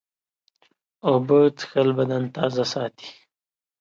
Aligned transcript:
اوبه 1.09 1.39
څښل 1.57 1.89
بدن 1.97 2.23
تازه 2.35 2.63
ساتي. 2.73 3.09